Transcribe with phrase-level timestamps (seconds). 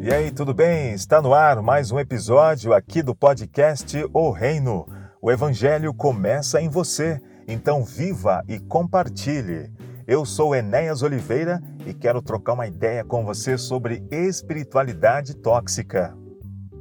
[0.00, 0.92] E aí, tudo bem?
[0.92, 4.86] Está no ar mais um episódio aqui do podcast O Reino.
[5.22, 9.70] O Evangelho começa em você, então viva e compartilhe.
[10.06, 16.16] Eu sou Enéas Oliveira e quero trocar uma ideia com você sobre espiritualidade tóxica.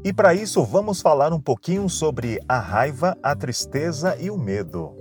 [0.04, 4.96] E para isso vamos falar um pouquinho sobre a raiva, a tristeza e o medo.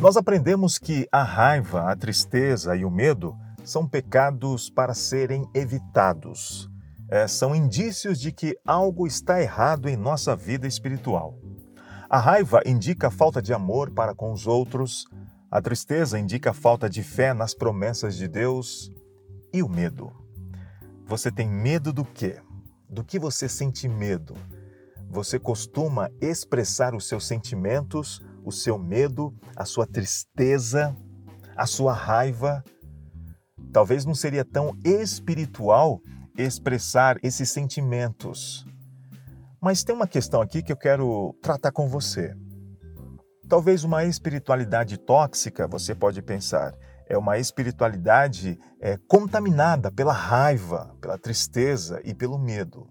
[0.00, 3.34] Nós aprendemos que a raiva, a tristeza e o medo
[3.64, 6.70] são pecados para serem evitados.
[7.08, 11.38] É, são indícios de que algo está errado em nossa vida espiritual.
[12.08, 15.06] A raiva indica falta de amor para com os outros,
[15.50, 18.90] a tristeza indica falta de fé nas promessas de Deus
[19.52, 20.10] e o medo.
[21.06, 22.40] Você tem medo do quê?
[22.88, 24.34] Do que você sente medo?
[25.10, 30.96] Você costuma expressar os seus sentimentos, o seu medo, a sua tristeza,
[31.54, 32.64] a sua raiva
[33.70, 36.00] Talvez não seria tão espiritual
[36.36, 38.66] expressar esses sentimentos.
[39.60, 42.34] Mas tem uma questão aqui que eu quero tratar com você.
[43.48, 46.74] Talvez uma espiritualidade tóxica, você pode pensar,
[47.06, 52.88] é uma espiritualidade é, contaminada pela raiva, pela tristeza e pelo medo.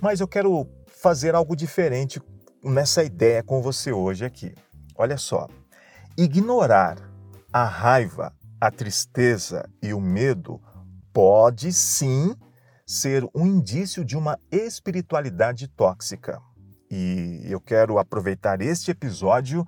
[0.00, 2.22] Mas eu quero fazer algo diferente
[2.62, 4.54] nessa ideia com você hoje aqui.
[4.96, 5.48] Olha só,
[6.16, 6.96] ignorar
[7.52, 10.60] a raiva, a tristeza e o medo
[11.12, 12.34] pode sim
[12.86, 16.40] ser um indício de uma espiritualidade tóxica.
[16.90, 19.66] E eu quero aproveitar este episódio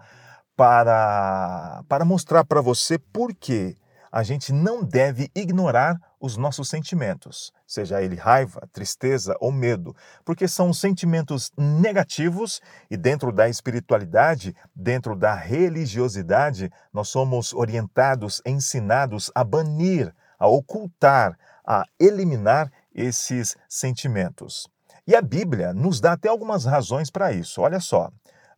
[0.57, 3.77] para, para mostrar para você por que
[4.11, 10.47] a gente não deve ignorar os nossos sentimentos, seja ele raiva, tristeza ou medo, porque
[10.47, 19.43] são sentimentos negativos e dentro da espiritualidade, dentro da religiosidade, nós somos orientados, ensinados a
[19.43, 24.69] banir, a ocultar, a eliminar esses sentimentos.
[25.07, 27.63] E a Bíblia nos dá até algumas razões para isso.
[27.63, 28.11] Olha só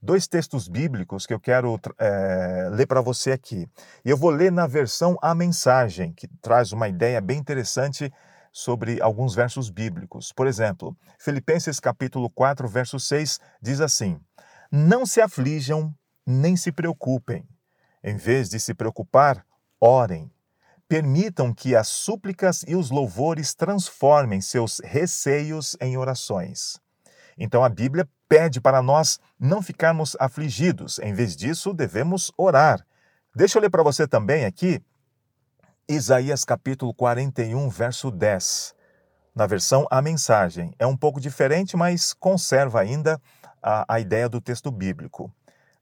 [0.02, 3.68] dois textos bíblicos que eu quero é, ler para você aqui.
[4.04, 8.12] Eu vou ler na versão A Mensagem, que traz uma ideia bem interessante
[8.52, 10.32] sobre alguns versos bíblicos.
[10.32, 14.20] Por exemplo, Filipenses capítulo 4, verso 6 diz assim:
[14.70, 15.94] Não se aflijam,
[16.26, 17.46] nem se preocupem.
[18.02, 19.46] Em vez de se preocupar,
[19.80, 20.30] orem.
[20.88, 26.78] Permitam que as súplicas e os louvores transformem seus receios em orações.
[27.38, 30.98] Então a Bíblia pede para nós não ficarmos afligidos.
[31.00, 32.82] Em vez disso, devemos orar.
[33.37, 34.82] Deixa eu ler para você também aqui
[35.87, 38.75] Isaías capítulo 41, verso 10.
[39.34, 40.75] Na versão A Mensagem.
[40.78, 43.20] É um pouco diferente, mas conserva ainda
[43.62, 45.31] a, a ideia do texto bíblico.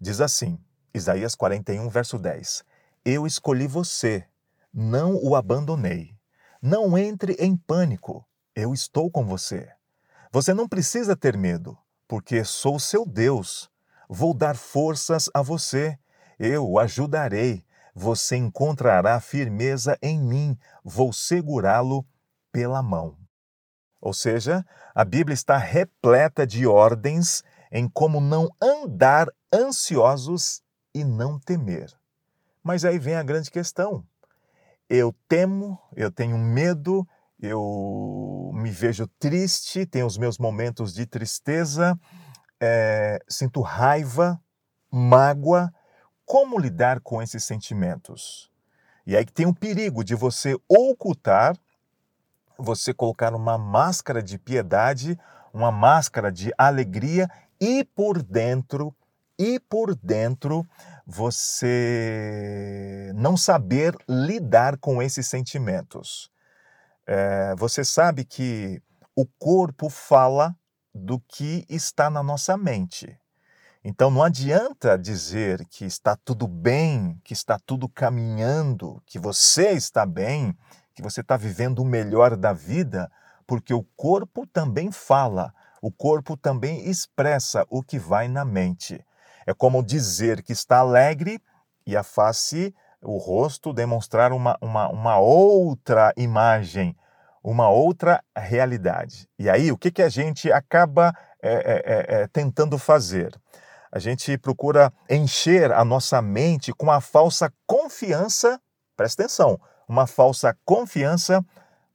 [0.00, 0.58] Diz assim,
[0.92, 2.64] Isaías 41, verso 10.
[3.04, 4.24] Eu escolhi você,
[4.74, 6.16] não o abandonei.
[6.60, 9.68] Não entre em pânico, eu estou com você.
[10.32, 11.78] Você não precisa ter medo
[12.10, 13.70] porque sou seu Deus.
[14.08, 15.96] Vou dar forças a você.
[16.40, 17.64] Eu o ajudarei.
[17.94, 20.58] Você encontrará firmeza em mim.
[20.82, 22.04] Vou segurá-lo
[22.50, 23.16] pela mão.
[24.00, 31.38] Ou seja, a Bíblia está repleta de ordens em como não andar ansiosos e não
[31.38, 31.96] temer.
[32.60, 34.04] Mas aí vem a grande questão.
[34.88, 37.06] Eu temo, eu tenho medo,
[37.42, 41.98] eu me vejo triste, tenho os meus momentos de tristeza,
[42.60, 44.40] é, sinto raiva,
[44.90, 45.72] mágoa.
[46.26, 48.50] Como lidar com esses sentimentos?
[49.06, 51.56] E aí que tem o perigo de você ocultar,
[52.58, 55.18] você colocar uma máscara de piedade,
[55.52, 57.28] uma máscara de alegria
[57.60, 58.94] e por dentro,
[59.38, 60.66] e por dentro
[61.06, 66.30] você não saber lidar com esses sentimentos.
[67.12, 68.80] É, você sabe que
[69.16, 70.54] o corpo fala
[70.94, 73.18] do que está na nossa mente.
[73.82, 80.06] Então não adianta dizer que está tudo bem, que está tudo caminhando, que você está
[80.06, 80.56] bem,
[80.94, 83.10] que você está vivendo o melhor da vida,
[83.44, 85.52] porque o corpo também fala,
[85.82, 89.04] o corpo também expressa o que vai na mente.
[89.44, 91.42] É como dizer que está alegre
[91.84, 96.94] e a face o rosto demonstrar uma, uma, uma outra imagem,
[97.42, 99.28] uma outra realidade.
[99.38, 103.34] E aí, o que, que a gente acaba é, é, tentando fazer?
[103.92, 108.60] A gente procura encher a nossa mente com a falsa confiança,
[108.96, 111.44] presta atenção, uma falsa confiança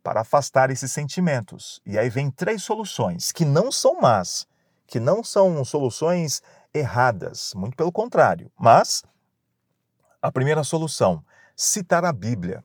[0.04, 1.82] para afastar esses sentimentos.
[1.86, 4.46] E aí vem três soluções que não são más,
[4.86, 6.42] que não são soluções
[6.74, 8.52] erradas, muito pelo contrário.
[8.60, 9.04] Mas
[10.22, 11.24] a primeira solução,
[11.56, 12.64] citar a Bíblia.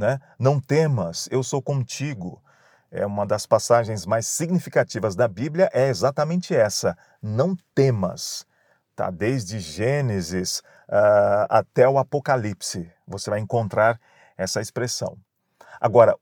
[0.00, 0.18] Né?
[0.38, 2.42] Não temas, eu sou contigo.
[2.90, 8.44] É uma das passagens mais significativas da Bíblia é exatamente essa: não temas.
[8.96, 9.10] Tá?
[9.10, 10.58] Desde Gênesis
[10.88, 14.00] uh, até o Apocalipse, você vai encontrar
[14.36, 15.16] essa expressão.
[15.80, 16.16] Agora,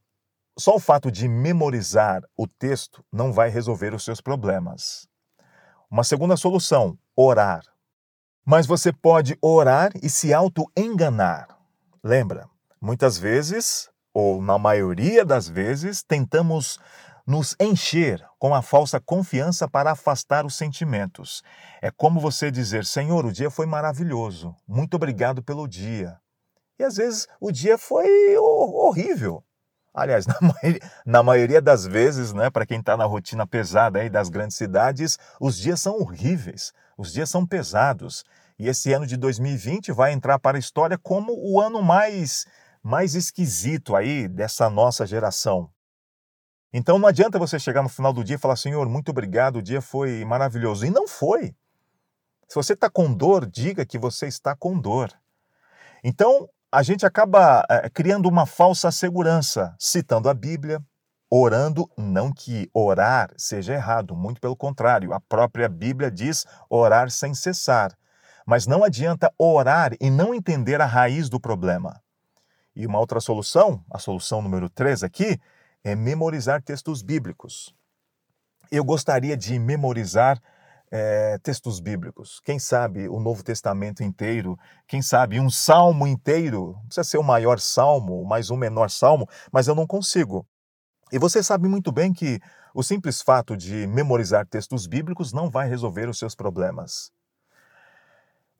[0.58, 5.08] só o fato de memorizar o texto não vai resolver os seus problemas.
[5.90, 7.62] Uma segunda solução: orar.
[8.44, 11.48] Mas você pode orar e se auto-enganar.
[12.02, 12.47] Lembra,
[12.80, 16.78] muitas vezes, ou na maioria das vezes, tentamos
[17.26, 21.42] nos encher com a falsa confiança para afastar os sentimentos.
[21.82, 26.18] É como você dizer: Senhor, o dia foi maravilhoso, muito obrigado pelo dia.
[26.78, 29.44] E às vezes o dia foi horrível.
[29.92, 34.08] Aliás, na maioria, na maioria das vezes, né, para quem está na rotina pesada aí
[34.08, 38.24] das grandes cidades, os dias são horríveis, os dias são pesados.
[38.58, 42.46] E esse ano de 2020 vai entrar para a história como o ano mais,
[42.88, 45.70] mais esquisito aí dessa nossa geração.
[46.72, 49.62] Então não adianta você chegar no final do dia e falar, Senhor, muito obrigado, o
[49.62, 50.86] dia foi maravilhoso.
[50.86, 51.54] E não foi.
[52.48, 55.12] Se você está com dor, diga que você está com dor.
[56.02, 60.82] Então, a gente acaba é, criando uma falsa segurança, citando a Bíblia,
[61.28, 67.34] orando, não que orar seja errado, muito pelo contrário, a própria Bíblia diz orar sem
[67.34, 67.94] cessar.
[68.46, 72.00] Mas não adianta orar e não entender a raiz do problema.
[72.78, 75.40] E uma outra solução, a solução número 3 aqui,
[75.82, 77.74] é memorizar textos bíblicos.
[78.70, 80.40] Eu gostaria de memorizar
[80.88, 82.40] é, textos bíblicos.
[82.44, 87.22] Quem sabe o Novo Testamento inteiro, quem sabe um salmo inteiro, não precisa ser o
[87.24, 90.46] maior salmo, mais um menor salmo, mas eu não consigo.
[91.10, 92.38] E você sabe muito bem que
[92.72, 97.10] o simples fato de memorizar textos bíblicos não vai resolver os seus problemas.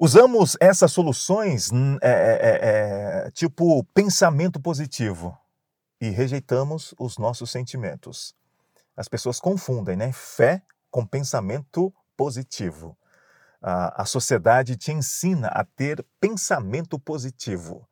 [0.00, 5.36] Usamos essas soluções é, é, é, tipo pensamento positivo
[6.00, 8.32] e rejeitamos os nossos sentimentos.
[8.96, 10.12] As pessoas confundem, né?
[10.12, 12.96] Fé com pensamento positivo.
[13.60, 17.84] A, a sociedade te ensina a ter pensamento positivo.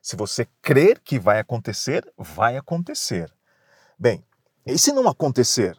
[0.00, 3.30] Se você crer que vai acontecer, vai acontecer.
[3.98, 4.24] Bem,
[4.64, 5.78] e se não acontecer?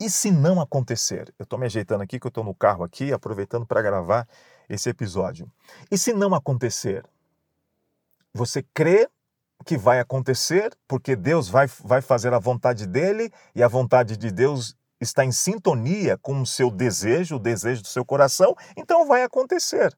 [0.00, 1.32] E se não acontecer?
[1.38, 4.26] Eu estou me ajeitando aqui, que eu estou no carro aqui, aproveitando para gravar
[4.74, 5.50] esse episódio.
[5.90, 7.04] E se não acontecer?
[8.32, 9.08] Você crê
[9.66, 14.30] que vai acontecer, porque Deus vai, vai fazer a vontade dele e a vontade de
[14.30, 19.22] Deus está em sintonia com o seu desejo, o desejo do seu coração, então vai
[19.22, 19.96] acontecer.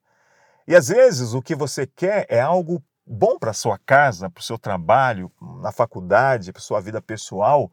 [0.66, 4.44] E às vezes o que você quer é algo bom para sua casa, para o
[4.44, 5.30] seu trabalho,
[5.62, 7.70] na faculdade, para a sua vida pessoal,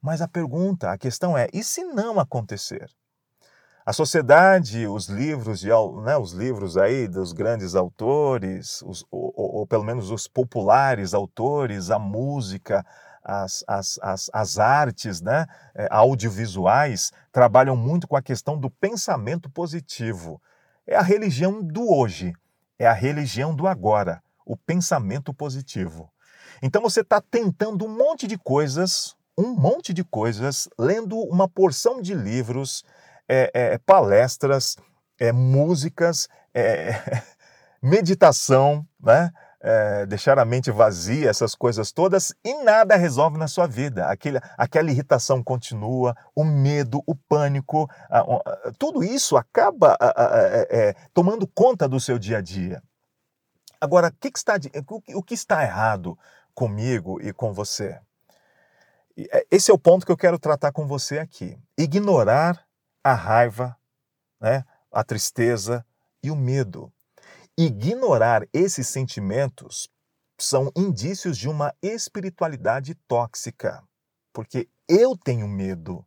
[0.00, 2.90] mas a pergunta, a questão é: e se não acontecer?
[3.84, 5.68] A sociedade, os livros, de,
[6.04, 11.14] né, os livros aí dos grandes autores, os, ou, ou, ou pelo menos os populares
[11.14, 12.84] autores, a música,
[13.22, 19.48] as, as, as, as artes né, eh, audiovisuais trabalham muito com a questão do pensamento
[19.50, 20.40] positivo.
[20.86, 22.32] É a religião do hoje,
[22.78, 26.10] é a religião do agora, o pensamento positivo.
[26.62, 32.02] Então você está tentando um monte de coisas, um monte de coisas, lendo uma porção
[32.02, 32.84] de livros,
[33.30, 34.76] é, é, palestras,
[35.18, 36.28] é, músicas,
[37.80, 39.30] meditação, né?
[39.60, 44.06] é, deixar a mente vazia, essas coisas todas, e nada resolve na sua vida.
[44.06, 50.12] Aquele, aquela irritação continua, o medo, o pânico, a, a, tudo isso acaba a,
[50.70, 52.82] é, tomando conta do seu dia a dia.
[53.80, 54.54] Agora, que que está,
[55.14, 56.18] o que está errado
[56.54, 57.98] comigo e com você?
[59.16, 61.58] É, esse é o ponto que eu quero tratar com você aqui.
[61.78, 62.64] Ignorar
[63.02, 63.76] a raiva,
[64.40, 65.84] né, a tristeza
[66.22, 66.92] e o medo.
[67.56, 69.88] Ignorar esses sentimentos
[70.38, 73.82] são indícios de uma espiritualidade tóxica.
[74.32, 76.06] Porque eu tenho medo,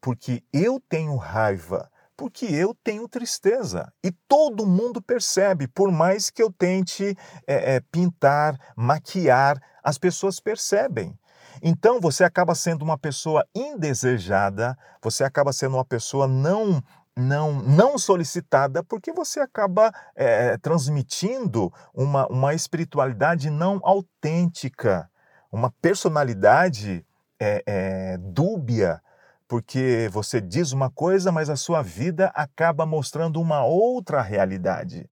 [0.00, 3.92] porque eu tenho raiva, porque eu tenho tristeza.
[4.02, 10.38] E todo mundo percebe, por mais que eu tente é, é, pintar, maquiar, as pessoas
[10.40, 11.18] percebem.
[11.66, 16.82] Então você acaba sendo uma pessoa indesejada, você acaba sendo uma pessoa não
[17.16, 25.08] não, não solicitada, porque você acaba é, transmitindo uma, uma espiritualidade não autêntica,
[25.50, 27.06] uma personalidade
[27.40, 29.00] é, é, dúbia,
[29.46, 35.08] porque você diz uma coisa, mas a sua vida acaba mostrando uma outra realidade.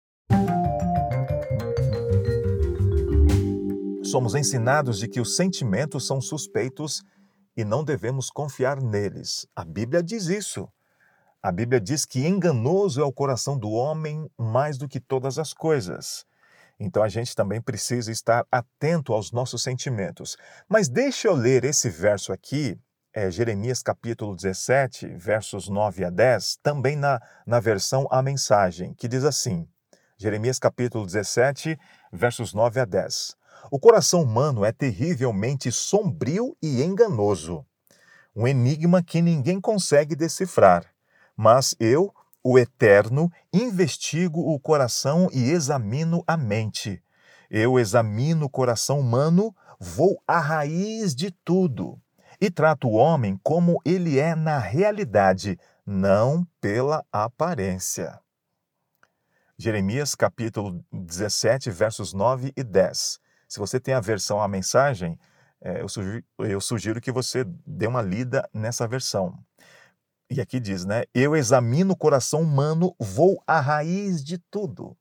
[4.12, 7.02] Somos ensinados de que os sentimentos são suspeitos
[7.56, 9.46] e não devemos confiar neles.
[9.56, 10.68] A Bíblia diz isso.
[11.42, 15.54] A Bíblia diz que enganoso é o coração do homem mais do que todas as
[15.54, 16.26] coisas.
[16.78, 20.36] Então a gente também precisa estar atento aos nossos sentimentos.
[20.68, 22.78] Mas deixa eu ler esse verso aqui,
[23.14, 29.08] é, Jeremias capítulo 17, versos 9 a 10, também na, na versão A Mensagem, que
[29.08, 29.66] diz assim:
[30.18, 31.78] Jeremias capítulo 17,
[32.12, 33.40] versos 9 a 10.
[33.70, 37.64] O coração humano é terrivelmente sombrio e enganoso,
[38.34, 40.86] um enigma que ninguém consegue decifrar.
[41.36, 47.02] Mas eu, o Eterno, investigo o coração e examino a mente.
[47.50, 52.00] Eu examino o coração humano, vou à raiz de tudo
[52.42, 58.18] e trato o homem como ele é na realidade, não pela aparência.
[59.56, 63.20] Jeremias capítulo 17, versos 9 e 10.
[63.52, 65.18] Se você tem a versão a mensagem,
[65.60, 69.38] é, eu, sugiro, eu sugiro que você dê uma lida nessa versão.
[70.30, 71.02] E aqui diz, né?
[71.12, 74.96] Eu examino o coração humano, vou à raiz de tudo.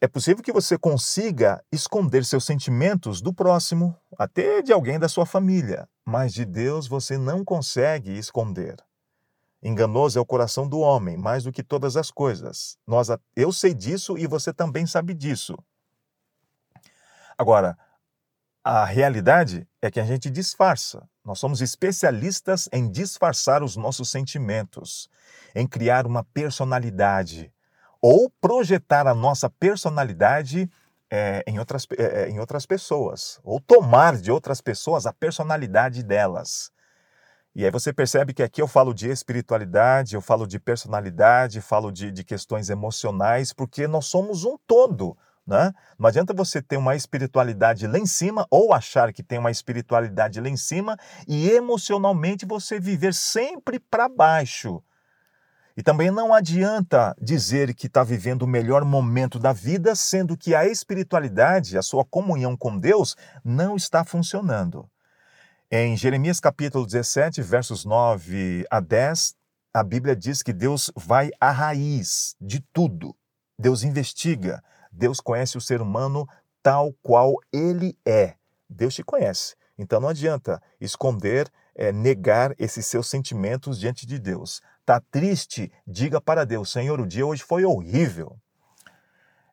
[0.00, 5.26] É possível que você consiga esconder seus sentimentos do próximo, até de alguém da sua
[5.26, 8.76] família, mas de Deus você não consegue esconder.
[9.62, 12.78] Enganoso é o coração do homem, mais do que todas as coisas.
[12.86, 15.54] Nós, eu sei disso e você também sabe disso.
[17.36, 17.76] Agora,
[18.62, 21.06] a realidade é que a gente disfarça.
[21.24, 25.08] Nós somos especialistas em disfarçar os nossos sentimentos,
[25.54, 27.52] em criar uma personalidade
[28.00, 30.70] ou projetar a nossa personalidade
[31.10, 36.70] é, em, outras, é, em outras pessoas, ou tomar de outras pessoas a personalidade delas.
[37.54, 41.90] E aí você percebe que aqui eu falo de espiritualidade, eu falo de personalidade, falo
[41.90, 45.16] de, de questões emocionais, porque nós somos um todo.
[45.46, 45.72] Né?
[45.98, 50.40] Não adianta você ter uma espiritualidade lá em cima ou achar que tem uma espiritualidade
[50.40, 50.96] lá em cima
[51.28, 54.82] e emocionalmente você viver sempre para baixo.
[55.76, 60.54] E também não adianta dizer que está vivendo o melhor momento da vida, sendo que
[60.54, 64.88] a espiritualidade, a sua comunhão com Deus, não está funcionando.
[65.70, 69.34] Em Jeremias capítulo 17, versos 9 a 10,
[69.74, 73.16] a Bíblia diz que Deus vai à raiz de tudo.
[73.58, 74.62] Deus investiga,
[74.94, 76.26] Deus conhece o ser humano
[76.62, 78.34] tal qual ele é.
[78.68, 79.54] Deus te conhece.
[79.76, 84.62] Então não adianta esconder, é, negar esses seus sentimentos diante de Deus.
[84.86, 85.72] Tá triste?
[85.86, 88.38] Diga para Deus, Senhor, o dia hoje foi horrível.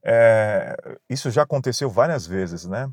[0.04, 0.76] É,
[1.10, 2.90] isso já aconteceu várias vezes, né?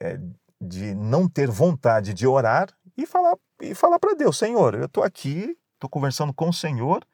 [0.00, 0.18] É,
[0.60, 5.04] de não ter vontade de orar e falar e falar para Deus, Senhor, eu estou
[5.04, 7.06] aqui, estou conversando com o Senhor,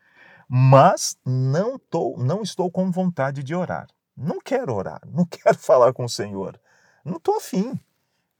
[0.49, 3.87] mas não tô, não estou com vontade de orar.
[4.21, 6.61] Não quero orar, não quero falar com o Senhor.
[7.05, 7.79] Não estou afim.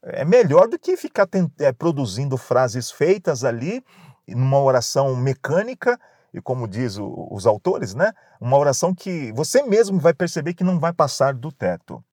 [0.03, 1.27] É melhor do que ficar
[1.59, 3.83] é, produzindo frases feitas ali,
[4.27, 5.99] numa oração mecânica,
[6.33, 8.11] e como diz o, os autores, né?
[8.39, 12.03] Uma oração que você mesmo vai perceber que não vai passar do teto.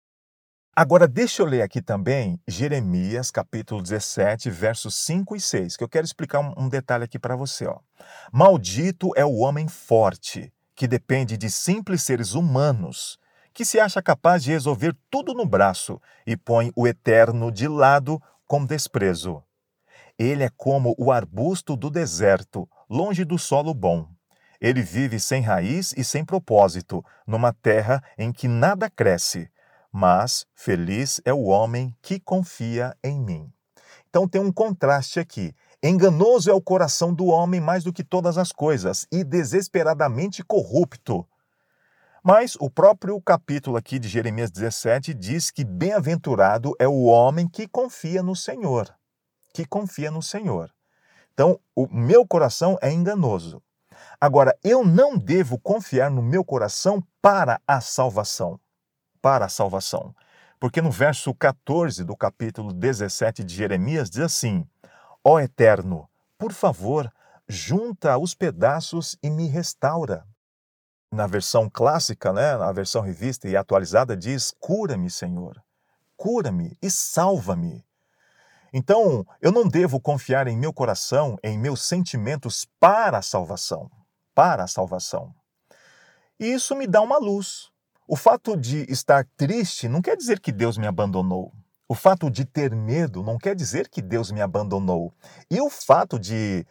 [0.74, 5.88] Agora, deixa eu ler aqui também Jeremias, capítulo 17, versos 5 e 6, que eu
[5.88, 7.66] quero explicar um, um detalhe aqui para você.
[7.66, 7.78] Ó.
[8.32, 13.18] Maldito é o homem forte, que depende de simples seres humanos
[13.56, 18.20] que se acha capaz de resolver tudo no braço e põe o eterno de lado
[18.46, 19.42] com desprezo.
[20.18, 24.06] Ele é como o arbusto do deserto, longe do solo bom.
[24.60, 29.48] Ele vive sem raiz e sem propósito, numa terra em que nada cresce.
[29.90, 33.50] Mas feliz é o homem que confia em mim.
[34.10, 35.54] Então tem um contraste aqui.
[35.82, 41.26] Enganoso é o coração do homem mais do que todas as coisas, e desesperadamente corrupto.
[42.28, 47.68] Mas o próprio capítulo aqui de Jeremias 17 diz que bem-aventurado é o homem que
[47.68, 48.92] confia no Senhor.
[49.54, 50.74] Que confia no Senhor.
[51.32, 53.62] Então, o meu coração é enganoso.
[54.20, 58.58] Agora, eu não devo confiar no meu coração para a salvação.
[59.22, 60.12] Para a salvação.
[60.58, 64.66] Porque no verso 14 do capítulo 17 de Jeremias diz assim:
[65.22, 67.08] Ó Eterno, por favor,
[67.46, 70.26] junta os pedaços e me restaura
[71.10, 75.62] na versão clássica, né, na versão revista e atualizada, diz: Cura-me, Senhor,
[76.16, 77.84] cura-me e salva-me.
[78.72, 83.90] Então, eu não devo confiar em meu coração, em meus sentimentos para a salvação.
[84.34, 85.34] Para a salvação.
[86.38, 87.70] E isso me dá uma luz.
[88.06, 91.52] O fato de estar triste não quer dizer que Deus me abandonou.
[91.88, 95.14] O fato de ter medo não quer dizer que Deus me abandonou.
[95.50, 96.66] E o fato de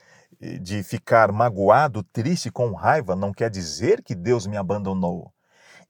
[0.61, 5.31] de ficar magoado, triste, com raiva, não quer dizer que Deus me abandonou.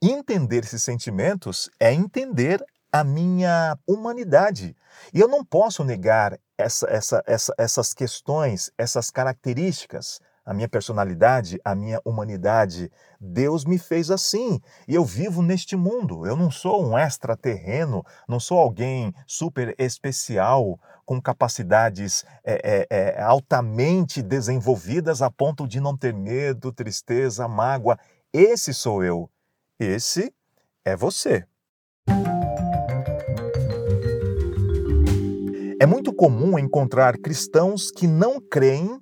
[0.02, 4.76] Entender esses sentimentos é entender a minha humanidade.
[5.14, 11.60] E eu não posso negar essa, essa, essa, essas questões, essas características a minha personalidade,
[11.66, 12.92] a minha humanidade.
[13.20, 16.26] Deus me fez assim e eu vivo neste mundo.
[16.26, 23.22] Eu não sou um extraterreno, não sou alguém super especial, com capacidades é, é, é,
[23.22, 27.98] altamente desenvolvidas a ponto de não ter medo, tristeza, mágoa.
[28.34, 29.30] Esse sou eu.
[29.80, 30.34] Esse
[30.84, 31.46] é você.
[35.80, 39.00] É muito comum encontrar cristãos que não creem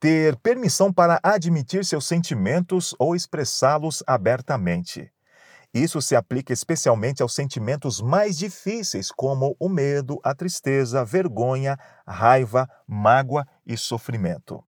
[0.00, 5.10] ter permissão para admitir seus sentimentos ou expressá-los abertamente.
[5.72, 11.76] Isso se aplica especialmente aos sentimentos mais difíceis, como o medo, a tristeza, a vergonha,
[12.06, 14.64] raiva, mágoa e sofrimento.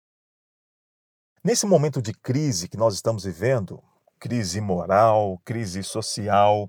[1.45, 3.83] Nesse momento de crise que nós estamos vivendo,
[4.19, 6.69] crise moral, crise social,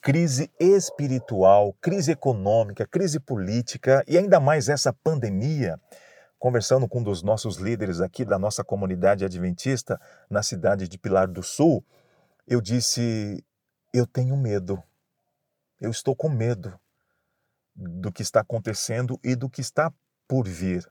[0.00, 5.78] crise espiritual, crise econômica, crise política e ainda mais essa pandemia,
[6.38, 11.28] conversando com um dos nossos líderes aqui da nossa comunidade adventista na cidade de Pilar
[11.28, 11.84] do Sul,
[12.46, 13.44] eu disse:
[13.92, 14.82] eu tenho medo.
[15.80, 16.78] Eu estou com medo
[17.74, 19.92] do que está acontecendo e do que está
[20.28, 20.86] por vir.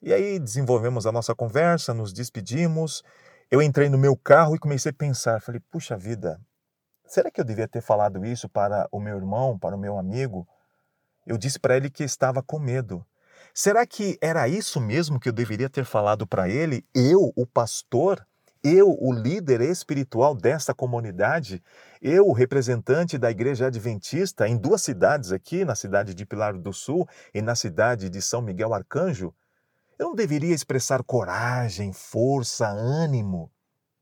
[0.00, 3.02] E aí desenvolvemos a nossa conversa, nos despedimos.
[3.50, 6.40] Eu entrei no meu carro e comecei a pensar, falei: "Puxa vida,
[7.06, 10.48] será que eu devia ter falado isso para o meu irmão, para o meu amigo?"
[11.26, 13.04] Eu disse para ele que estava com medo.
[13.52, 16.84] Será que era isso mesmo que eu deveria ter falado para ele?
[16.94, 18.26] Eu, o pastor?
[18.62, 21.62] Eu, o líder espiritual desta comunidade?
[22.00, 26.72] Eu, o representante da Igreja Adventista em duas cidades aqui, na cidade de Pilar do
[26.72, 29.34] Sul e na cidade de São Miguel Arcanjo?
[29.98, 33.50] Eu não deveria expressar coragem, força, ânimo?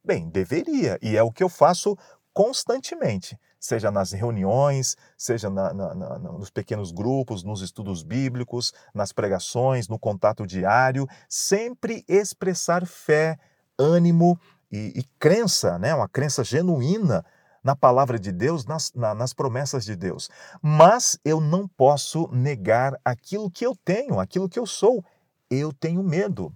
[0.05, 1.97] Bem, deveria, e é o que eu faço
[2.33, 9.13] constantemente seja nas reuniões, seja na, na, na, nos pequenos grupos, nos estudos bíblicos, nas
[9.13, 13.37] pregações, no contato diário, sempre expressar fé,
[13.79, 14.39] ânimo
[14.71, 15.95] e, e crença, né?
[15.95, 17.25] uma crença genuína
[17.63, 20.31] na palavra de Deus, nas, na, nas promessas de Deus.
[20.63, 25.05] Mas eu não posso negar aquilo que eu tenho, aquilo que eu sou.
[25.51, 26.53] Eu tenho medo.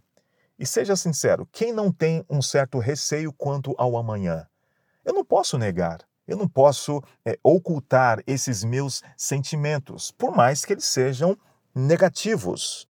[0.59, 4.47] E seja sincero, quem não tem um certo receio quanto ao amanhã?
[5.05, 6.01] Eu não posso negar.
[6.27, 11.37] Eu não posso é, ocultar esses meus sentimentos, por mais que eles sejam
[11.75, 12.87] negativos.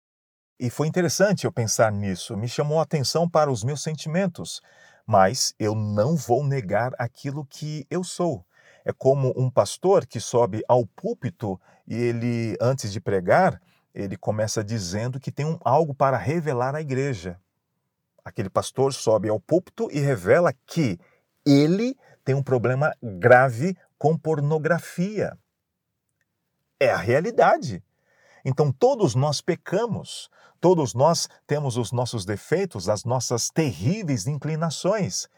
[0.61, 4.61] E foi interessante eu pensar nisso, me chamou a atenção para os meus sentimentos,
[5.07, 8.45] mas eu não vou negar aquilo que eu sou.
[8.85, 13.63] É como um pastor que sobe ao púlpito e ele, antes de pregar,
[13.95, 17.39] ele começa dizendo que tem um, algo para revelar à igreja.
[18.25, 20.99] Aquele pastor sobe ao púlpito e revela que
[21.47, 25.39] ele tem um problema grave com pornografia.
[26.81, 27.83] É a realidade.
[28.45, 30.29] Então, todos nós pecamos,
[30.61, 35.29] todos nós temos os nossos defeitos, as nossas terríveis inclinações.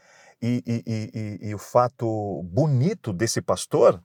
[0.43, 4.03] E, e, e, e, o fato bonito desse pastor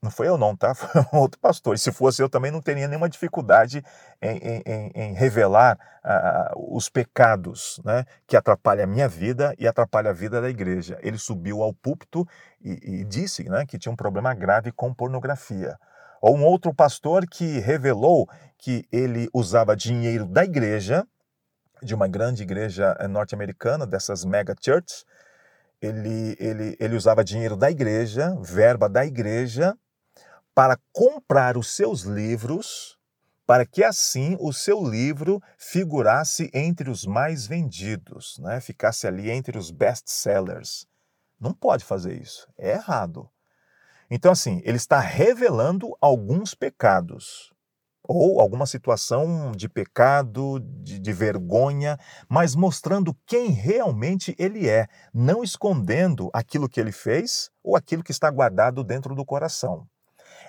[0.00, 0.74] não foi eu não, tá?
[0.76, 1.74] Foi um outro pastor.
[1.74, 3.82] E se fosse eu também não teria nenhuma dificuldade
[4.22, 10.10] em, em, em revelar uh, os pecados né, que atrapalham a minha vida e atrapalham
[10.10, 10.98] a vida da igreja.
[11.02, 12.26] Ele subiu ao púlpito
[12.62, 15.76] e, e disse né, que tinha um problema grave com pornografia.
[16.20, 18.28] Ou um outro pastor que revelou
[18.58, 21.06] que ele usava dinheiro da igreja,
[21.82, 25.04] de uma grande igreja eh, norte-americana, dessas mega churches,
[25.80, 29.76] ele, ele, ele usava dinheiro da igreja, verba da igreja,
[30.54, 32.98] para comprar os seus livros,
[33.46, 38.60] para que assim o seu livro figurasse entre os mais vendidos, né?
[38.60, 40.84] ficasse ali entre os best-sellers.
[41.40, 43.30] Não pode fazer isso, é errado.
[44.10, 47.52] Então, assim, ele está revelando alguns pecados,
[48.02, 55.44] ou alguma situação de pecado, de, de, vergonha, mas mostrando quem realmente ele é, não
[55.44, 59.86] escondendo aquilo que ele fez ou aquilo que está guardado dentro do coração.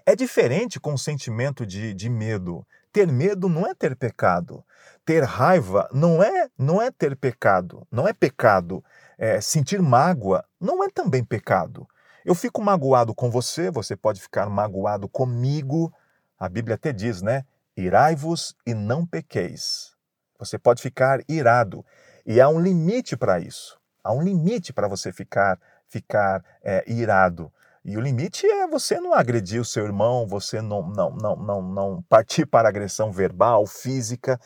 [0.06, 2.66] É diferente com o sentimento de, de medo.
[2.94, 4.64] Ter medo não é ter pecado.
[5.06, 8.82] Ter raiva não é, não é ter pecado, não é pecado.
[9.18, 11.86] É, sentir mágoa não é também pecado.
[12.30, 15.92] Eu fico magoado com você, você pode ficar magoado comigo.
[16.38, 17.44] A Bíblia até diz, né?
[17.76, 19.96] Irai-vos e não pequeis.
[20.38, 21.84] Você pode ficar irado.
[22.24, 23.80] E há um limite para isso.
[24.04, 27.52] Há um limite para você ficar, ficar é, irado.
[27.84, 31.62] E o limite é você não agredir o seu irmão, você não, não, não, não,
[31.64, 34.40] não partir para agressão verbal, física.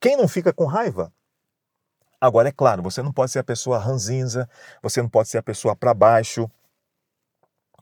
[0.00, 1.12] Quem não fica com raiva?
[2.20, 4.50] Agora, é claro, você não pode ser a pessoa ranzinza,
[4.82, 6.50] você não pode ser a pessoa para baixo,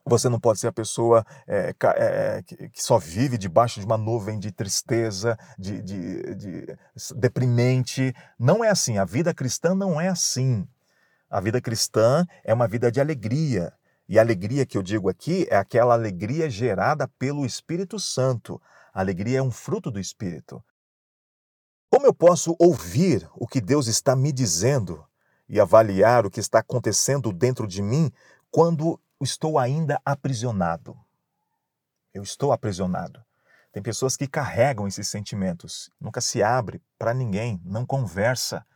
[0.04, 4.38] Você não pode ser a pessoa é, é, que só vive debaixo de uma nuvem
[4.38, 6.78] de tristeza, de, de, de,
[7.16, 8.12] deprimente.
[8.38, 8.98] Não é assim.
[8.98, 10.66] A vida cristã não é assim.
[11.30, 13.72] A vida cristã é uma vida de alegria.
[14.08, 18.60] E a alegria que eu digo aqui é aquela alegria gerada pelo Espírito Santo.
[18.92, 20.62] A alegria é um fruto do Espírito.
[21.88, 25.04] Como eu posso ouvir o que Deus está me dizendo
[25.48, 28.10] e avaliar o que está acontecendo dentro de mim
[28.50, 30.96] quando estou ainda aprisionado.
[32.12, 33.24] Eu estou aprisionado.
[33.72, 38.66] Tem pessoas que carregam esses sentimentos, nunca se abre para ninguém, não conversa.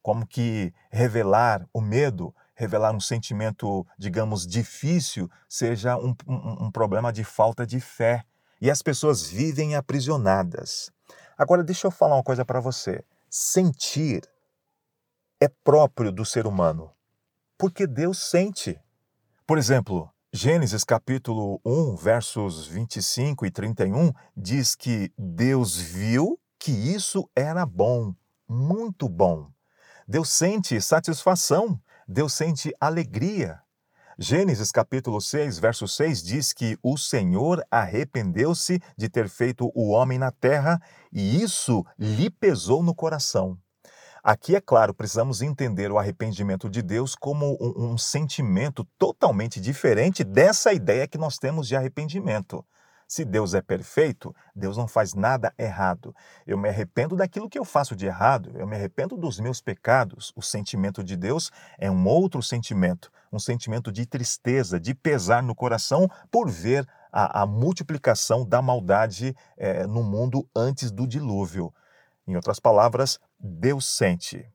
[0.00, 7.12] Como que revelar o medo, revelar um sentimento, digamos, difícil, seja um, um, um problema
[7.12, 8.24] de falta de fé.
[8.60, 10.92] E as pessoas vivem aprisionadas.
[11.36, 13.04] Agora, deixa eu falar uma coisa para você.
[13.28, 14.22] Sentir
[15.40, 16.92] é próprio do ser humano,
[17.58, 18.80] porque Deus sente.
[19.46, 27.28] Por exemplo, Gênesis capítulo 1, versos 25 e 31 diz que Deus viu que isso
[27.36, 28.14] era bom,
[28.48, 29.50] muito bom.
[30.08, 31.78] Deus sente satisfação,
[32.08, 33.60] Deus sente alegria.
[34.18, 40.18] Gênesis capítulo 6, verso 6 diz que o Senhor arrependeu-se de ter feito o homem
[40.18, 40.80] na terra
[41.12, 43.58] e isso lhe pesou no coração.
[44.26, 50.24] Aqui, é claro, precisamos entender o arrependimento de Deus como um, um, sentimento totalmente diferente
[50.24, 52.64] dessa ideia que nós temos de arrependimento.
[53.06, 56.16] Se Deus é perfeito, Deus não faz nada errado.
[56.46, 60.32] Eu me arrependo daquilo que eu faço de errado, eu me arrependo dos meus pecados.
[60.34, 65.54] O sentimento de Deus é um outro sentimento, um sentimento de tristeza, de pesar no
[65.54, 71.70] coração por ver a, a multiplicação da maldade é, no mundo antes do dilúvio.
[72.26, 74.50] Em outras palavras, Deus sente.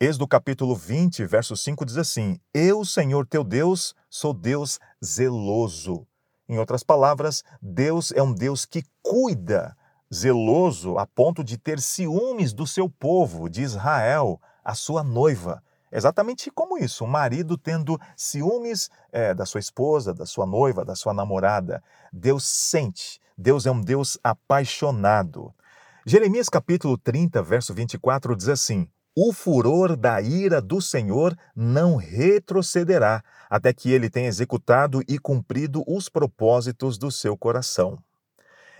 [0.00, 6.04] Êxodo capítulo 20, verso 5 diz assim: Eu, Senhor teu Deus, sou Deus zeloso.
[6.48, 9.76] Em outras palavras, Deus é um Deus que cuida,
[10.12, 15.62] zeloso a ponto de ter ciúmes do seu povo, de Israel, a sua noiva.
[15.92, 20.96] Exatamente como isso, um marido tendo ciúmes é, da sua esposa, da sua noiva, da
[20.96, 21.80] sua namorada.
[22.12, 25.54] Deus sente, Deus é um Deus apaixonado.
[26.04, 33.22] Jeremias capítulo 30, verso 24 diz assim: O furor da ira do Senhor não retrocederá,
[33.48, 38.02] até que ele tenha executado e cumprido os propósitos do seu coração.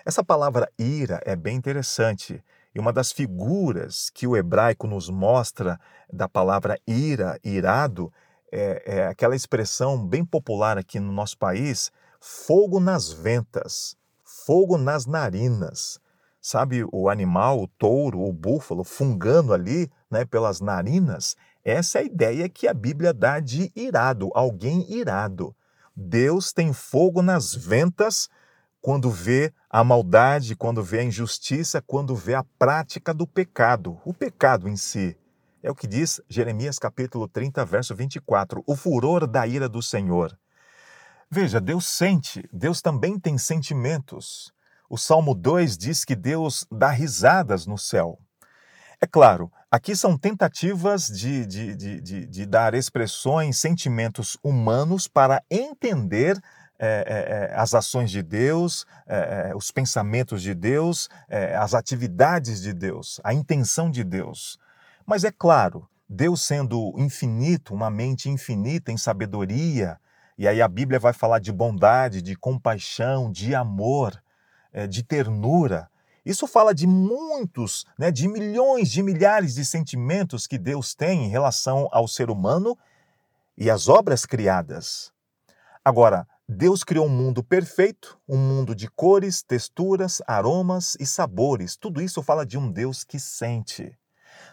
[0.05, 2.43] Essa palavra ira é bem interessante.
[2.75, 5.79] E uma das figuras que o hebraico nos mostra
[6.13, 8.13] da palavra ira, irado,
[8.51, 15.07] é, é aquela expressão bem popular aqui no nosso país: fogo nas ventas, fogo nas
[15.07, 16.02] narinas
[16.43, 22.05] sabe, o animal, o touro, o búfalo, fungando ali né, pelas narinas, essa é a
[22.05, 25.55] ideia que a Bíblia dá de irado, alguém irado.
[25.95, 28.29] Deus tem fogo nas ventas
[28.81, 34.13] quando vê a maldade, quando vê a injustiça, quando vê a prática do pecado, o
[34.13, 35.17] pecado em si.
[35.63, 40.37] É o que diz Jeremias capítulo 30, verso 24, o furor da ira do Senhor.
[41.31, 44.53] Veja, Deus sente, Deus também tem sentimentos.
[44.93, 48.19] O Salmo 2 diz que Deus dá risadas no céu.
[49.01, 56.39] É claro, aqui são tentativas de, de, de, de dar expressões, sentimentos humanos para entender
[56.79, 61.09] é, é, as ações de Deus, é, os pensamentos de Deus,
[61.59, 64.59] as atividades de Deus, a intenção de Deus.
[65.07, 69.99] Mas é claro, Deus sendo infinito, uma mente infinita em sabedoria,
[70.37, 74.21] e aí a Bíblia vai falar de bondade, de compaixão, de amor
[74.89, 75.91] de ternura.
[76.25, 81.29] Isso fala de muitos, né, de milhões, de milhares de sentimentos que Deus tem em
[81.29, 82.79] relação ao ser humano
[83.57, 85.13] e às obras criadas.
[85.85, 91.77] Agora, Deus criou um mundo perfeito, um mundo de cores, texturas, aromas e sabores.
[91.77, 93.97] Tudo isso fala de um Deus que sente.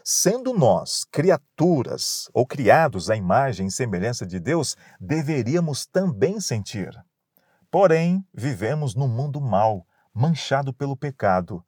[0.03, 6.89] Sendo nós criaturas ou criados à imagem e semelhança de Deus, deveríamos também sentir.
[7.69, 11.63] Porém, vivemos num mundo mau, manchado pelo pecado.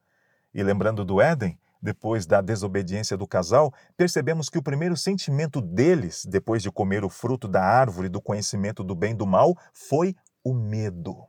[0.54, 6.26] E lembrando do Éden, depois da desobediência do casal, percebemos que o primeiro sentimento deles,
[6.26, 10.16] depois de comer o fruto da árvore do conhecimento do bem e do mal, foi
[10.44, 11.26] o medo.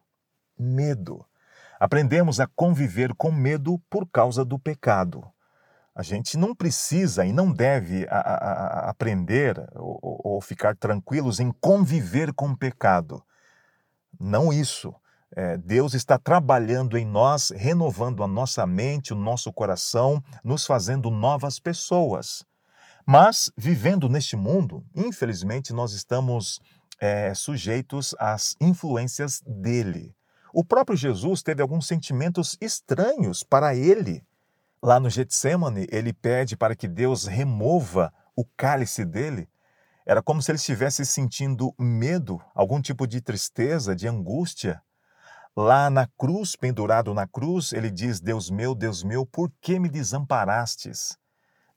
[0.59, 1.25] Medo.
[1.81, 5.25] Aprendemos a conviver com medo por causa do pecado.
[5.95, 8.35] A gente não precisa e não deve a, a,
[8.87, 13.23] a aprender ou, ou ficar tranquilos em conviver com o pecado.
[14.19, 14.95] Não isso
[15.35, 21.11] é, Deus está trabalhando em nós, renovando a nossa mente, o nosso coração, nos fazendo
[21.11, 22.45] novas pessoas.
[23.07, 26.61] Mas, vivendo neste mundo, infelizmente, nós estamos
[27.01, 30.15] é, sujeitos às influências dele.
[30.53, 34.23] O próprio Jesus teve alguns sentimentos estranhos para ele.
[34.83, 39.49] Lá no Getsemane, ele pede para que Deus remova o cálice dele.
[40.05, 44.83] Era como se ele estivesse sentindo medo, algum tipo de tristeza, de angústia.
[45.57, 49.89] Lá na cruz, pendurado na cruz, ele diz: Deus meu, Deus meu, por que me
[49.89, 51.19] desamparastes?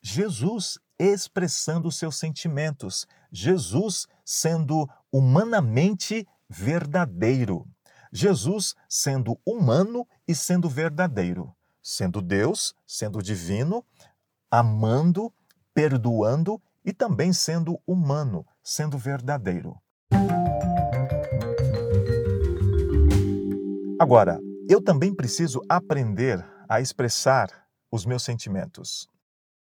[0.01, 7.67] Jesus expressando seus sentimentos, Jesus sendo humanamente verdadeiro,
[8.13, 13.83] Jesus sendo humano e sendo verdadeiro, sendo Deus, sendo divino,
[14.49, 15.33] amando,
[15.73, 19.77] perdoando e também sendo humano, sendo verdadeiro.
[24.05, 24.39] Agora,
[24.69, 27.49] eu também preciso aprender a expressar
[27.91, 29.09] os meus sentimentos.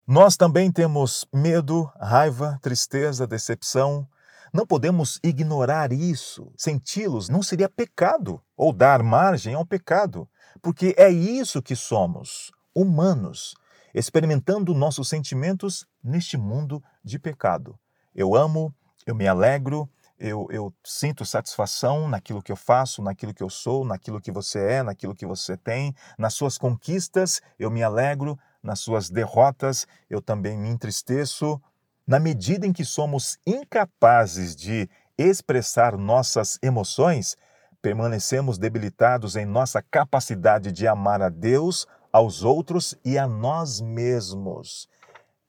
[0.07, 4.07] Nós também temos medo, raiva, tristeza, decepção.
[4.55, 6.53] Não podemos ignorar isso.
[6.57, 10.29] Senti-los não seria pecado ou dar margem ao pecado,
[10.63, 13.57] porque é isso que somos, humanos,
[13.93, 17.77] experimentando nossos sentimentos neste mundo de pecado.
[18.15, 18.73] Eu amo,
[19.05, 23.85] eu me alegro, eu, eu, sinto satisfação naquilo que eu faço, naquilo que eu sou,
[23.85, 25.95] naquilo que você é, naquilo que você tem.
[26.19, 31.61] Nas suas conquistas, eu me alegro, nas suas derrotas, eu também me entristeço.
[32.07, 37.37] Na medida em que somos incapazes de expressar nossas emoções,
[37.81, 44.89] permanecemos debilitados em nossa capacidade de amar a Deus, aos outros e a nós mesmos.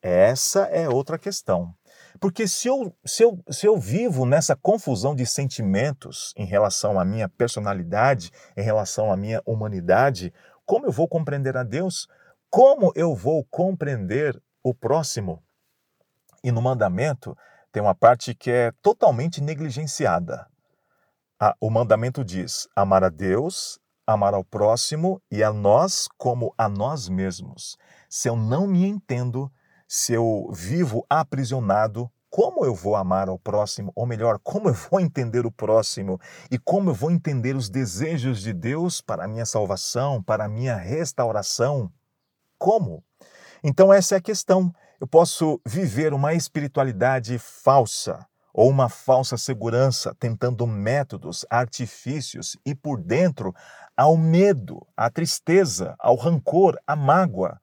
[0.01, 1.73] Essa é outra questão.
[2.19, 7.06] Porque se eu, se, eu, se eu vivo nessa confusão de sentimentos em relação à
[7.06, 10.34] minha personalidade, em relação à minha humanidade,
[10.65, 12.08] como eu vou compreender a Deus?
[12.50, 15.43] Como eu vou compreender o próximo?
[16.43, 17.38] E no mandamento
[17.72, 20.48] tem uma parte que é totalmente negligenciada.
[21.60, 27.08] o mandamento diz: amar a Deus, amar ao próximo e a nós como a nós
[27.08, 27.78] mesmos.
[28.10, 29.52] Se eu não me entendo,
[29.91, 33.91] se eu vivo aprisionado, como eu vou amar ao próximo?
[33.95, 36.21] Ou melhor, como eu vou entender o próximo?
[36.52, 40.47] E como eu vou entender os desejos de Deus para a minha salvação, para a
[40.47, 41.91] minha restauração?
[42.56, 43.04] Como?
[43.63, 44.71] Então, essa é a questão.
[45.02, 48.23] Eu posso viver uma espiritualidade falsa
[48.54, 53.56] ou uma falsa segurança, tentando métodos, artifícios e por dentro
[53.97, 57.60] ao medo, à tristeza, ao rancor, à mágoa.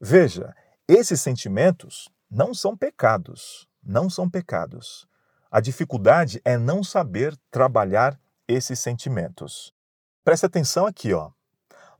[0.00, 0.54] Veja,
[0.88, 5.06] esses sentimentos não são pecados, não são pecados.
[5.50, 9.74] A dificuldade é não saber trabalhar esses sentimentos.
[10.24, 11.30] Preste atenção aqui, ó.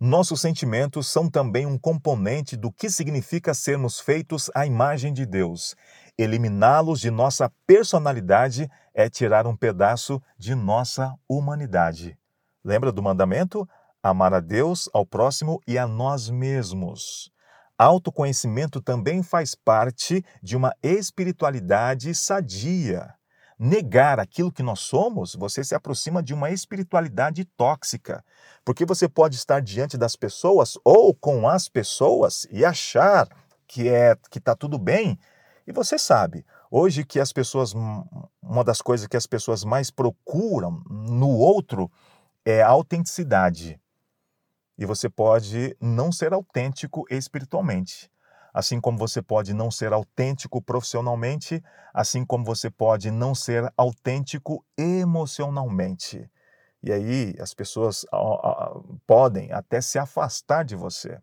[0.01, 5.77] Nossos sentimentos são também um componente do que significa sermos feitos à imagem de Deus.
[6.17, 12.17] Eliminá-los de nossa personalidade é tirar um pedaço de nossa humanidade.
[12.65, 13.69] Lembra do mandamento?
[14.03, 17.31] Amar a Deus, ao próximo e a nós mesmos.
[17.79, 23.15] Autoconhecimento também faz parte de uma espiritualidade sadia.
[23.57, 28.25] Negar aquilo que nós somos, você se aproxima de uma espiritualidade tóxica,
[28.65, 33.29] porque você pode estar diante das pessoas ou com as pessoas e achar
[33.69, 35.17] que é que está tudo bem,
[35.65, 37.75] e você sabe, hoje que as pessoas
[38.43, 41.89] uma das coisas que as pessoas mais procuram no outro
[42.45, 43.79] é a autenticidade
[44.79, 48.11] e você pode não ser autêntico espiritualmente.
[48.55, 51.63] Assim como você pode não ser autêntico profissionalmente,
[51.93, 56.31] assim como você pode não ser autêntico emocionalmente.
[56.83, 58.07] E aí as pessoas
[59.07, 61.21] podem até se afastar de você.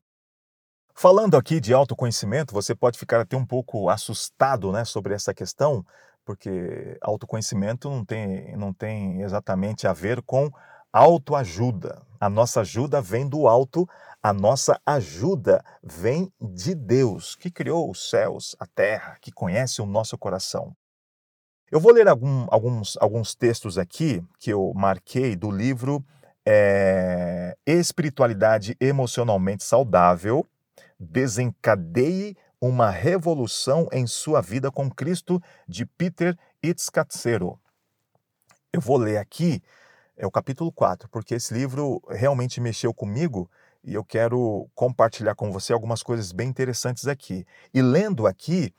[0.94, 5.86] Falando aqui de autoconhecimento, você pode ficar até um pouco assustado né, sobre essa questão,
[6.24, 10.50] porque autoconhecimento não tem, não tem exatamente a ver com
[10.97, 12.01] autoajuda.
[12.19, 13.88] A nossa ajuda vem do alto,
[14.23, 19.86] a nossa ajuda vem de Deus, que criou os céus, a terra, que conhece o
[19.86, 20.73] nosso coração.
[21.69, 26.01] Eu vou ler algum, alguns, alguns textos aqui que eu marquei do livro
[26.45, 30.47] é, Espiritualidade Emocionalmente Saudável
[30.97, 37.60] Desencadeie uma Revolução em Sua Vida com Cristo, de Peter Itzkatsero.
[38.71, 39.62] Eu vou ler aqui
[40.17, 43.49] é o capítulo 4, porque esse livro realmente mexeu comigo
[43.84, 47.45] e eu quero compartilhar com você algumas coisas bem interessantes aqui.
[47.73, 48.73] E lendo aqui,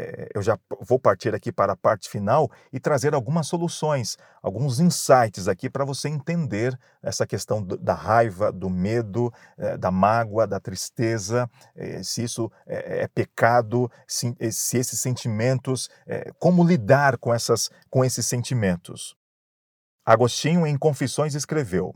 [0.00, 4.80] é, eu já vou partir aqui para a parte final e trazer algumas soluções, alguns
[4.80, 10.58] insights aqui para você entender essa questão da raiva, do medo, é, da mágoa, da
[10.58, 15.90] tristeza, é, se isso é, pecado, se, esses sentimentos,
[16.38, 19.19] como lidar com, essas, com esses sentimentos.
[20.10, 21.94] Agostinho, em Confissões, escreveu: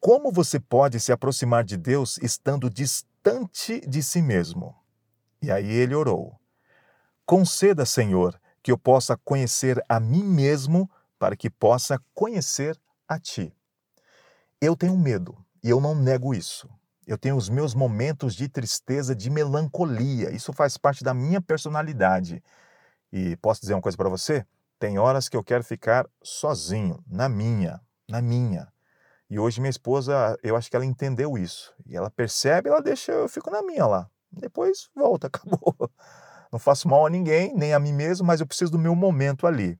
[0.00, 4.74] Como você pode se aproximar de Deus estando distante de si mesmo?
[5.42, 6.40] E aí ele orou:
[7.26, 13.54] Conceda, Senhor, que eu possa conhecer a mim mesmo para que possa conhecer a ti.
[14.58, 16.66] Eu tenho medo e eu não nego isso.
[17.06, 20.30] Eu tenho os meus momentos de tristeza, de melancolia.
[20.30, 22.42] Isso faz parte da minha personalidade.
[23.12, 24.46] E posso dizer uma coisa para você?
[24.78, 28.68] Tem horas que eu quero ficar sozinho, na minha, na minha.
[29.28, 31.74] E hoje minha esposa, eu acho que ela entendeu isso.
[31.86, 34.08] E ela percebe, ela deixa, eu fico na minha lá.
[34.30, 35.74] Depois volta, acabou.
[36.52, 39.46] Não faço mal a ninguém, nem a mim mesmo, mas eu preciso do meu momento
[39.46, 39.78] ali.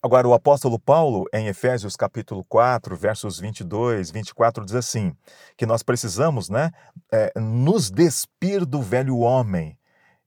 [0.00, 5.12] Agora, o apóstolo Paulo, em Efésios capítulo 4, versos 22, 24, diz assim,
[5.56, 6.70] que nós precisamos né,
[7.12, 9.76] é, nos despir do velho homem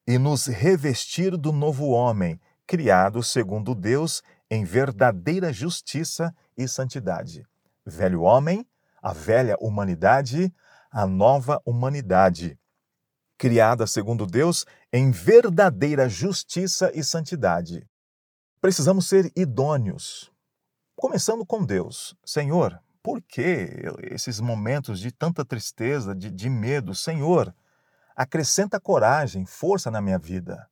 [0.06, 2.38] e nos revestir do novo homem,
[2.72, 7.46] criado segundo Deus em verdadeira justiça e santidade.
[7.86, 8.66] Velho homem,
[9.02, 10.54] a velha humanidade,
[10.90, 12.58] a nova humanidade
[13.38, 17.86] criada segundo Deus em verdadeira justiça e santidade.
[18.62, 20.32] Precisamos ser idôneos,
[20.96, 22.16] começando com Deus.
[22.24, 23.68] Senhor, por que
[24.04, 26.96] esses momentos de tanta tristeza, de, de medo?
[26.96, 27.54] Senhor,
[28.16, 30.70] acrescenta coragem, força na minha vida.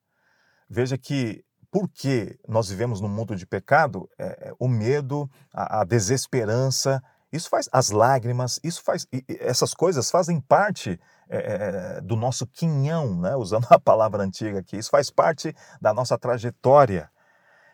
[0.69, 5.83] Veja que porque nós vivemos num mundo de pecado, é, é o medo, a, a,
[5.83, 7.01] desesperança,
[7.31, 9.05] isso faz as lágrimas, isso faz
[9.39, 13.35] essas coisas fazem parte é, do nosso quinhão, né?
[13.35, 14.77] usando a palavra antiga aqui.
[14.77, 17.09] Isso faz parte da nossa trajetória.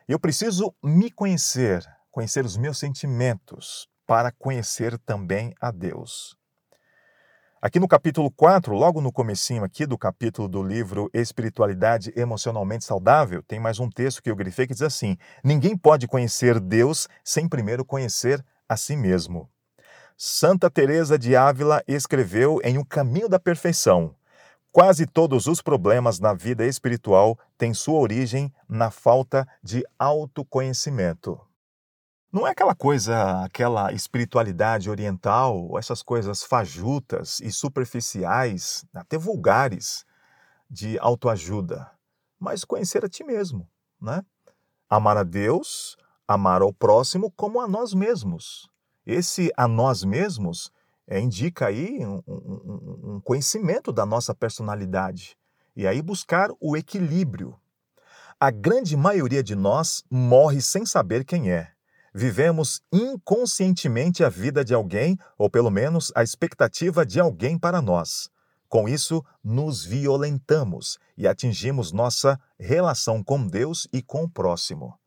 [0.08, 6.38] Eu preciso me conhecer, conhecer os meus sentimentos, para conhecer também a Deus.
[7.62, 13.42] Aqui no capítulo 4, logo no comecinho aqui do capítulo do livro Espiritualidade Emocionalmente Saudável,
[13.42, 17.48] tem mais um texto que eu grifei que diz assim: Ninguém pode conhecer Deus sem
[17.48, 19.50] primeiro conhecer a si mesmo.
[20.18, 24.14] Santa Teresa de Ávila escreveu em O Caminho da Perfeição:
[24.72, 31.40] Quase todos os problemas na vida espiritual têm sua origem na falta de autoconhecimento.
[32.36, 40.06] Não é aquela coisa, aquela espiritualidade oriental, essas coisas fajutas e superficiais, até vulgares,
[40.70, 41.90] de autoajuda,
[42.38, 43.70] mas conhecer a ti mesmo,
[44.02, 44.22] né?
[44.90, 45.96] Amar a Deus,
[46.28, 48.70] amar ao próximo como a nós mesmos.
[49.06, 50.74] Esse a nós mesmos
[51.08, 55.38] é, indica aí um, um, um conhecimento da nossa personalidade
[55.74, 57.58] e aí buscar o equilíbrio.
[58.38, 61.75] A grande maioria de nós morre sem saber quem é.
[62.18, 68.30] Vivemos inconscientemente a vida de alguém, ou pelo menos a expectativa de alguém para nós.
[68.70, 74.98] Com isso, nos violentamos e atingimos nossa relação com Deus e com o próximo.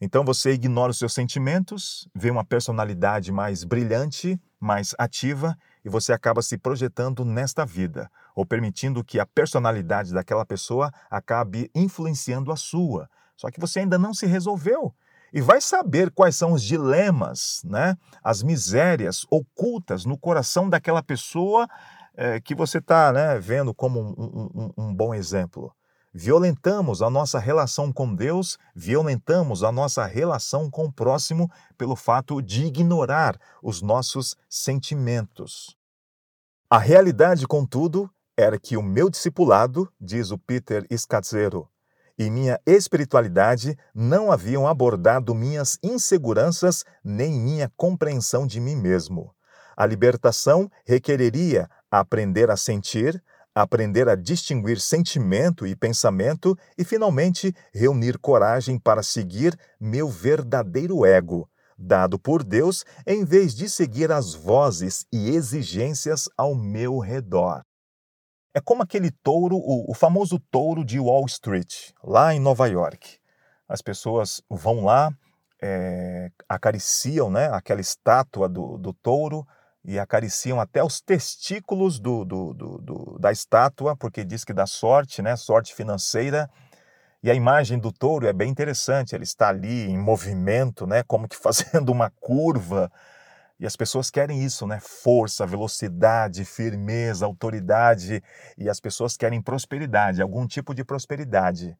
[0.00, 6.12] Então você ignora os seus sentimentos, vê uma personalidade mais brilhante, mais ativa e você
[6.12, 12.56] acaba se projetando nesta vida, ou permitindo que a personalidade daquela pessoa acabe influenciando a
[12.56, 13.08] sua.
[13.36, 14.92] Só que você ainda não se resolveu
[15.36, 17.94] e vai saber quais são os dilemas, né?
[18.24, 21.68] as misérias ocultas no coração daquela pessoa
[22.16, 25.70] é, que você está né, vendo como um, um, um bom exemplo
[26.10, 32.40] violentamos a nossa relação com Deus, violentamos a nossa relação com o próximo pelo fato
[32.40, 35.76] de ignorar os nossos sentimentos.
[36.70, 41.68] A realidade, contudo, era que o meu discipulado, diz o Peter Scazzero,
[42.18, 49.34] e minha espiritualidade não haviam abordado minhas inseguranças nem minha compreensão de mim mesmo.
[49.76, 53.22] A libertação requereria aprender a sentir,
[53.54, 61.48] aprender a distinguir sentimento e pensamento e, finalmente, reunir coragem para seguir meu verdadeiro ego,
[61.76, 67.65] dado por Deus, em vez de seguir as vozes e exigências ao meu redor.
[68.56, 73.18] É como aquele touro, o, o famoso touro de Wall Street, lá em Nova York.
[73.68, 75.12] As pessoas vão lá,
[75.60, 79.46] é, acariciam né, aquela estátua do, do touro,
[79.84, 85.20] e acariciam até os testículos do, do, do, da estátua, porque diz que dá sorte,
[85.20, 85.36] né?
[85.36, 86.48] sorte financeira.
[87.22, 91.02] E a imagem do touro é bem interessante, ele está ali em movimento, né?
[91.02, 92.90] como que fazendo uma curva.
[93.58, 94.78] E as pessoas querem isso, né?
[94.80, 98.22] Força, velocidade, firmeza, autoridade.
[98.58, 101.76] E as pessoas querem prosperidade, algum tipo de prosperidade.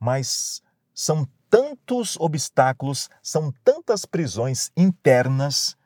[0.00, 0.62] mas
[0.94, 5.76] são tantos obstáculos, são tantas prisões internas,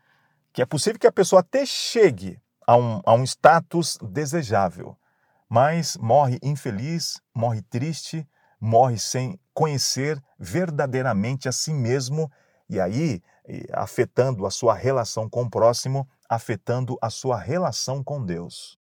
[0.52, 4.96] que é possível que a pessoa até chegue a um, a um status desejável,
[5.48, 8.26] mas morre infeliz, morre triste,
[8.60, 12.30] morre sem conhecer verdadeiramente a si mesmo
[12.68, 13.20] e aí
[13.72, 18.78] afetando a sua relação com o próximo, afetando a sua relação com Deus.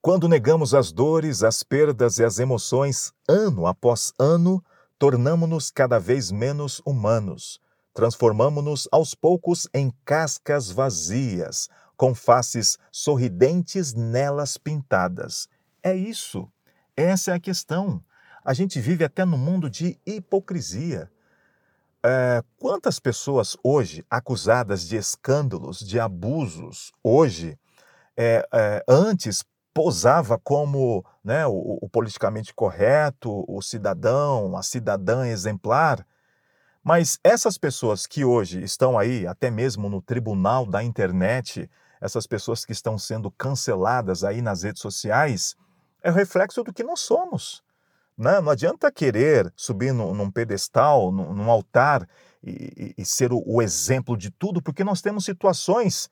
[0.00, 4.62] Quando negamos as dores, as perdas e as emoções ano após ano,
[4.98, 7.60] tornamo-nos cada vez menos humanos.
[7.94, 15.48] Transformamo-nos aos poucos em cascas vazias, com faces sorridentes nelas pintadas.
[15.82, 16.50] É isso.
[16.96, 18.02] Essa é a questão.
[18.44, 21.10] A gente vive até no mundo de hipocrisia.
[22.04, 27.56] É, quantas pessoas hoje acusadas de escândalos, de abusos, hoje,
[28.16, 36.04] é, é, antes posava como né, o, o, politicamente correto, o cidadão, a cidadã exemplar.
[36.82, 42.64] Mas essas pessoas que hoje estão aí, até mesmo no tribunal da internet, essas pessoas
[42.64, 45.54] que estão sendo canceladas aí nas redes sociais,
[46.02, 47.62] é o reflexo do que nós somos.
[48.16, 48.40] Né?
[48.40, 52.08] Não adianta querer subir num, num pedestal, num, num altar
[52.42, 56.08] e, e, ser o, o exemplo de tudo, porque nós temos situações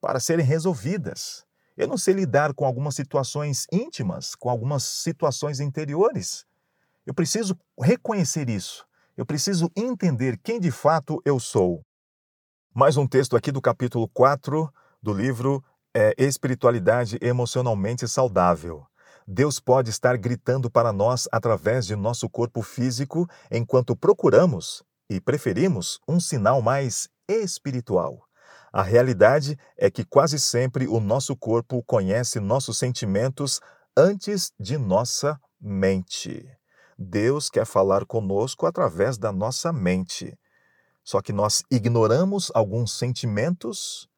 [0.00, 1.46] para serem resolvidas.
[1.76, 6.44] Eu não sei lidar com algumas situações íntimas, com algumas situações interiores.
[7.06, 8.86] Eu preciso reconhecer isso.
[9.16, 11.82] Eu preciso entender quem de fato eu sou.
[12.74, 14.72] Mais um texto aqui do capítulo 4
[15.02, 18.86] do livro é, Espiritualidade Emocionalmente Saudável.
[19.30, 26.00] Deus pode estar gritando para nós através de nosso corpo físico enquanto procuramos e preferimos
[26.08, 28.24] um sinal mais espiritual.
[28.72, 33.60] A realidade é que quase sempre o nosso corpo conhece nossos sentimentos
[33.94, 36.50] antes de nossa mente.
[36.98, 40.38] Deus quer falar conosco através da nossa mente.
[41.04, 44.08] Só que nós ignoramos alguns sentimentos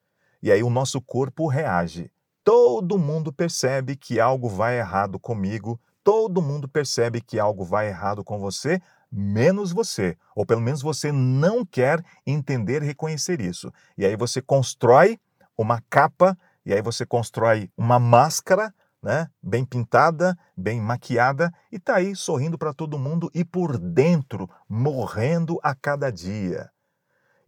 [0.41, 2.13] e aí o nosso corpo reage.
[2.43, 8.25] Todo mundo percebe que algo vai errado comigo, todo mundo percebe que algo vai errado
[8.25, 8.81] com você,
[9.13, 13.73] menos você, ou pelo menos você não quer entender e reconhecer isso.
[13.99, 15.19] E aí você constrói
[15.57, 18.73] uma capa, e aí você constrói uma máscara,
[19.03, 24.49] né, bem pintada, bem maquiada, e tá aí sorrindo para todo mundo e por dentro
[24.69, 26.71] morrendo a cada dia.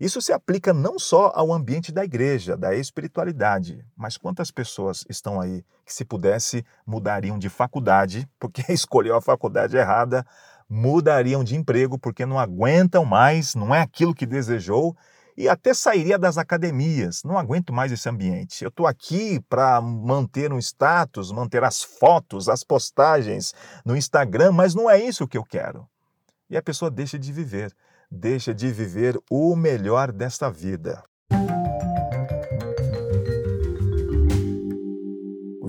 [0.02, 5.40] Isso se aplica não só ao ambiente da igreja, da espiritualidade, mas quantas pessoas estão
[5.40, 10.26] aí que, se pudesse, mudariam de faculdade, porque escolheu a faculdade errada,
[10.68, 14.96] mudariam de emprego porque não aguentam mais, não é aquilo que desejou
[15.36, 17.22] e até sairia das academias.
[17.22, 18.64] Não aguento mais esse ambiente.
[18.64, 24.74] Eu estou aqui para manter um status, manter as fotos, as postagens no Instagram, mas
[24.74, 25.86] não é isso que eu quero.
[26.50, 27.72] E a pessoa deixa de viver,
[28.14, 31.02] deixa de viver o melhor desta vida.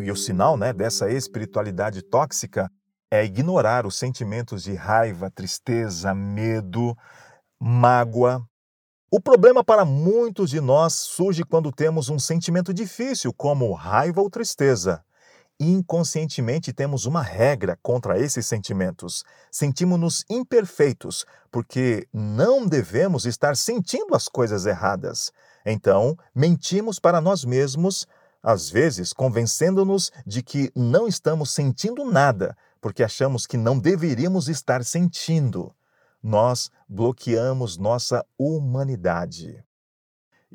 [0.02, 2.70] E o sinal né, dessa espiritualidade tóxica
[3.10, 6.94] é ignorar os sentimentos de raiva, tristeza, medo,
[7.58, 8.46] mágoa.
[9.10, 14.30] O problema para muitos de nós surge quando temos um sentimento difícil, como raiva ou
[14.30, 15.02] tristeza.
[15.66, 19.24] Inconscientemente temos uma regra contra esses sentimentos.
[19.50, 25.32] Sentimos-nos imperfeitos, porque não devemos estar sentindo as coisas erradas.
[25.66, 28.06] Então, mentimos para nós mesmos,
[28.44, 34.84] às vezes convencendo-nos de que não estamos sentindo nada, porque achamos que não deveríamos estar
[34.84, 35.74] sentindo.
[36.22, 39.64] Nós bloqueamos nossa humanidade.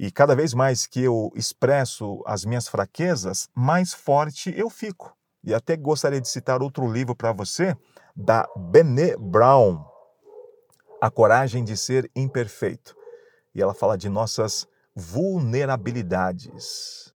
[0.00, 5.12] E cada vez mais que eu expresso as minhas fraquezas, mais forte eu fico.
[5.42, 7.76] E até gostaria de citar outro livro para você,
[8.14, 9.84] da Brené Brown,
[11.02, 12.94] A Coragem de Ser Imperfeito.
[13.52, 17.12] E ela fala de nossas vulnerabilidades.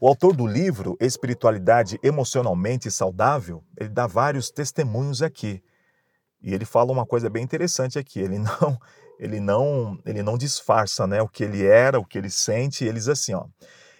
[0.00, 5.60] O autor do livro Espiritualidade Emocionalmente Saudável, ele dá vários testemunhos aqui.
[6.42, 8.78] E ele fala uma coisa bem interessante aqui, ele não
[9.18, 12.98] ele não ele não disfarça, né, o que ele era, o que ele sente, ele
[12.98, 13.46] diz assim, ó: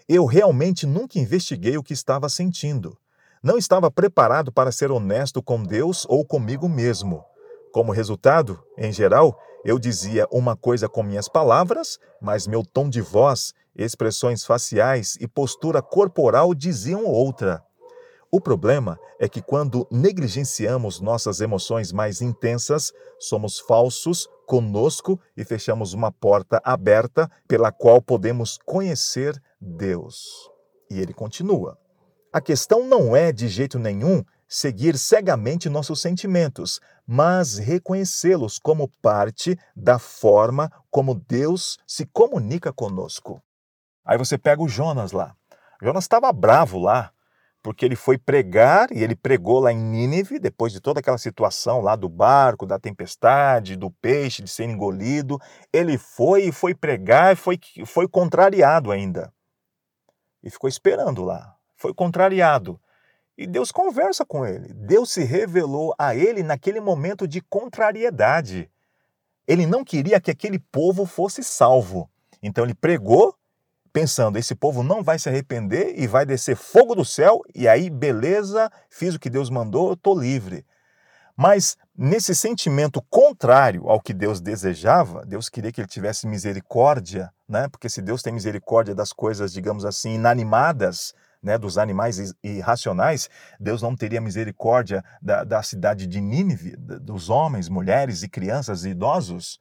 [0.09, 2.97] Eu realmente nunca investiguei o que estava sentindo.
[3.43, 7.24] Não estava preparado para ser honesto com Deus ou comigo mesmo.
[7.72, 13.01] Como resultado, em geral, eu dizia uma coisa com minhas palavras, mas meu tom de
[13.01, 17.62] voz expressões faciais e postura corporal diziam outra.
[18.37, 25.95] O problema é que quando negligenciamos nossas emoções mais intensas, somos falsos conosco e fechamos
[25.95, 30.51] uma porta aberta pela qual podemos conhecer Deus.
[30.91, 31.78] E ele continua:
[32.30, 39.59] A questão não é de jeito nenhum seguir cegamente nossos sentimentos, mas reconhecê-los como parte
[39.74, 43.41] da forma como Deus se comunica conosco.
[44.05, 45.34] Aí você pega o Jonas lá.
[45.82, 47.12] Jonas estava bravo lá,
[47.66, 51.80] porque ele foi pregar e ele pregou lá em Nínive, depois de toda aquela situação
[51.80, 55.36] lá do barco, da tempestade, do peixe de ser engolido.
[55.72, 59.32] Ele foi e foi pregar e foi, foi contrariado ainda.
[60.44, 61.56] E ficou esperando lá.
[61.74, 62.80] Foi contrariado.
[63.36, 64.72] E Deus conversa com ele.
[64.72, 68.70] Deus se revelou a ele naquele momento de contrariedade.
[69.44, 72.08] Ele não queria que aquele povo fosse salvo.
[72.40, 73.34] Então ele pregou
[73.97, 77.88] pensando: esse povo não vai se arrepender e vai descer fogo do céu, e aí,
[77.88, 80.66] beleza, fiz o que Deus mandou, estou livre.
[81.34, 87.68] Mas nesse sentimento contrário ao que Deus desejava, Deus queria que ele tivesse misericórdia, né?
[87.68, 93.80] Porque se Deus tem misericórdia das coisas, digamos assim, inanimadas, né, dos animais irracionais, Deus
[93.80, 99.59] não teria misericórdia da, da cidade de Nínive, dos homens, mulheres e crianças e idosos.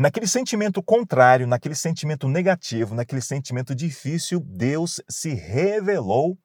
[0.00, 6.38] Naquele sentimento contrário, naquele sentimento negativo, naquele sentimento difícil, Deus se revelou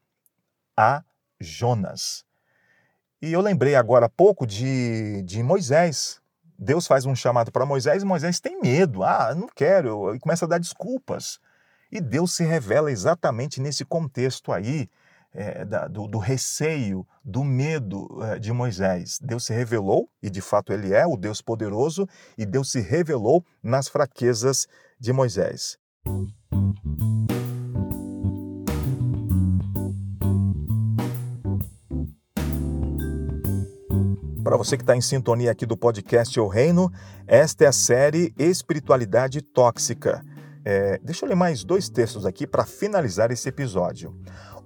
[0.75, 1.01] a
[1.39, 2.25] Jonas.
[3.21, 6.19] E eu lembrei agora há pouco de, de Moisés.
[6.59, 9.05] Deus faz um chamado para Moisés e Moisés tem medo.
[9.05, 10.13] Ah, não quero.
[10.13, 11.39] E começa a dar desculpas.
[11.89, 14.89] E Deus se revela exatamente nesse contexto aí
[15.35, 19.19] é, da, do, do, receio, do medo é, de Moisés.
[19.21, 22.07] Deus se revelou, e de fato ele é o Deus poderoso,
[22.37, 24.67] e Deus se revelou nas fraquezas
[24.99, 25.77] de Moisés.
[34.43, 36.91] Para você que está em sintonia aqui do podcast O Reino,
[37.27, 40.23] esta é a série Espiritualidade Tóxica.
[40.63, 44.15] É, deixa eu ler mais dois textos aqui para finalizar esse episódio.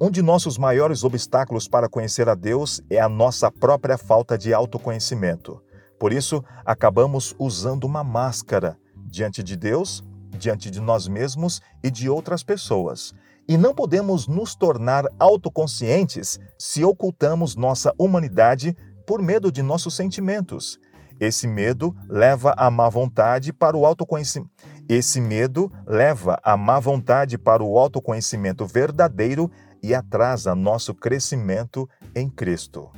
[0.01, 4.53] Um de nossos maiores obstáculos para conhecer a Deus é a nossa própria falta de
[4.53, 5.61] autoconhecimento.
[5.99, 10.01] Por isso, acabamos usando uma máscara diante de Deus,
[10.37, 13.13] diante de nós mesmos e de outras pessoas.
[13.45, 20.79] E não podemos nos tornar autoconscientes se ocultamos nossa humanidade por medo de nossos sentimentos.
[21.19, 24.49] Esse medo leva a má vontade para o autoconhecimento.
[24.87, 32.29] Esse medo leva a má vontade para o autoconhecimento verdadeiro e atrasa nosso crescimento em
[32.29, 32.91] Cristo.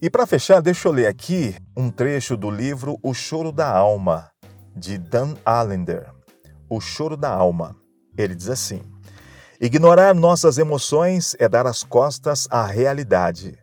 [0.00, 4.30] E para fechar, deixa eu ler aqui um trecho do livro O Choro da Alma,
[4.74, 6.10] de Dan Allender.
[6.68, 7.76] O Choro da Alma.
[8.18, 8.82] Ele diz assim:
[9.60, 13.56] Ignorar nossas emoções é dar as costas à realidade.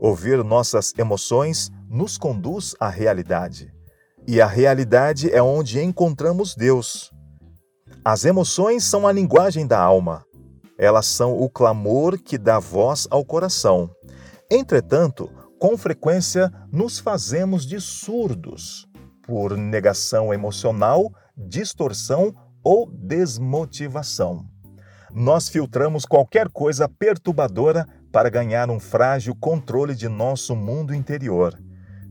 [0.00, 3.70] Ouvir nossas emoções nos conduz à realidade.
[4.26, 7.12] E a realidade é onde encontramos Deus.
[8.02, 10.24] As emoções são a linguagem da alma.
[10.82, 13.88] Elas são o clamor que dá voz ao coração.
[14.50, 18.88] Entretanto, com frequência nos fazemos de surdos
[19.24, 24.44] por negação emocional, distorção ou desmotivação.
[25.14, 31.56] Nós filtramos qualquer coisa perturbadora para ganhar um frágil controle de nosso mundo interior.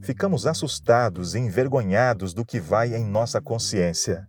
[0.02, 4.26] Ficamos assustados e envergonhados do que vai em nossa consciência.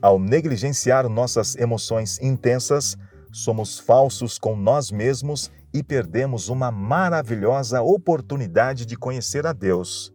[0.00, 2.96] Ao negligenciar nossas emoções intensas,
[3.36, 10.10] somos falsos com nós mesmos e perdemos uma maravilhosa oportunidade de conhecer a Deus.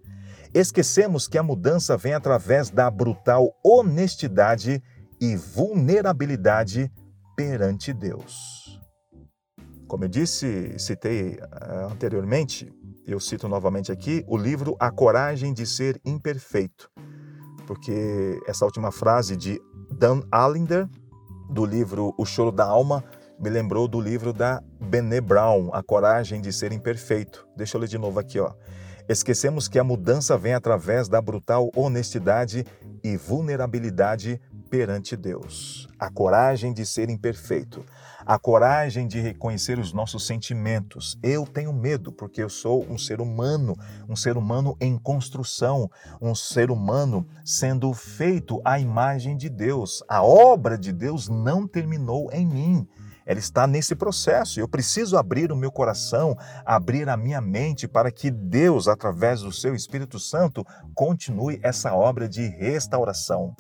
[0.52, 4.82] Esquecemos que a mudança vem através da brutal honestidade
[5.20, 6.92] e vulnerabilidade
[7.36, 8.82] perante Deus.
[9.88, 12.74] Como eu disse, citei eh, anteriormente,
[13.06, 16.90] eu cito novamente aqui o livro A Coragem de Ser Imperfeito,
[17.68, 19.62] porque essa última frase de
[19.92, 20.90] Dan Allender
[21.52, 23.04] do livro O Choro da Alma
[23.38, 27.48] me lembrou do livro da Bené Brown, A Coragem de Ser Imperfeito.
[27.58, 28.54] Deixa eu ler de novo aqui, ó.
[29.10, 32.66] Esquecemos que a mudança vem através da brutal honestidade
[33.04, 34.40] e vulnerabilidade
[34.70, 35.90] perante Deus.
[36.00, 37.84] A coragem de ser imperfeito,
[38.32, 41.20] a coragem de reconhecer os nossos sentimentos.
[41.22, 43.76] Eu tenho medo porque eu sou um ser humano,
[44.08, 50.02] um ser humano em construção, um ser humano sendo feito à imagem de Deus.
[50.08, 52.88] A obra de Deus não terminou em mim.
[53.26, 54.62] Ela está nesse processo.
[54.62, 59.52] Eu preciso abrir o meu coração, abrir a minha mente para que Deus, através do
[59.52, 60.66] seu Espírito Santo,
[60.96, 63.54] continue essa obra de restauração.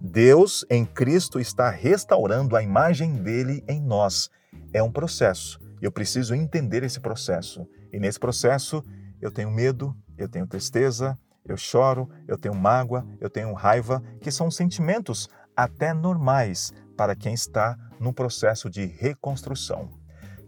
[0.00, 4.30] Deus em Cristo está restaurando a imagem dele em nós.
[4.72, 5.58] É um processo.
[5.82, 7.66] Eu preciso entender esse processo.
[7.92, 8.84] E nesse processo,
[9.20, 14.30] eu tenho medo, eu tenho tristeza, eu choro, eu tenho mágoa, eu tenho raiva, que
[14.30, 19.90] são sentimentos até normais para quem está no processo de reconstrução.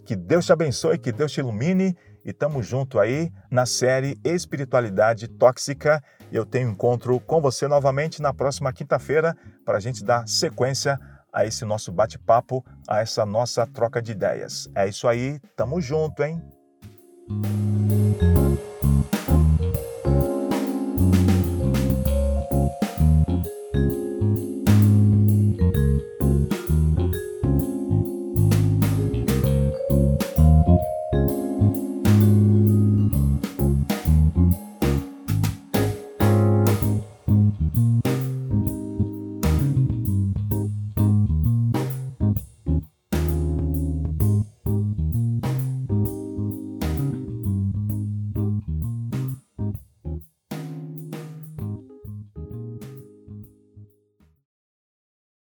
[0.05, 5.26] Que Deus te abençoe, que Deus te ilumine e tamo junto aí na série Espiritualidade
[5.28, 6.03] Tóxica.
[6.33, 10.99] Eu tenho encontro com você novamente na próxima quinta-feira para a gente dar sequência
[11.33, 14.68] a esse nosso bate-papo, a essa nossa troca de ideias.
[14.74, 16.43] É isso aí, tamo junto, hein?